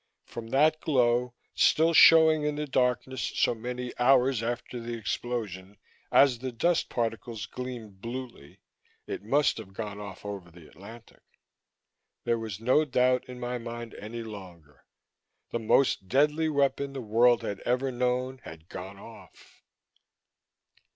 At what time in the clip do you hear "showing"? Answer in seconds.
1.93-2.41